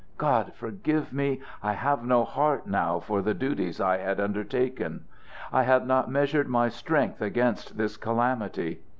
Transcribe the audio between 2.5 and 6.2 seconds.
now for the duties I had undertaken. I had not